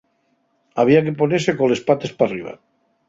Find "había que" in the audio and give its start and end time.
0.79-1.17